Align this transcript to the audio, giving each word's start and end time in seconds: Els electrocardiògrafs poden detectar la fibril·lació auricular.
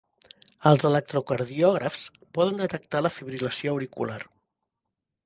Els 0.69 0.85
electrocardiògrafs 0.89 2.05
poden 2.37 2.57
detectar 2.63 3.03
la 3.07 3.13
fibril·lació 3.19 3.75
auricular. 3.75 4.17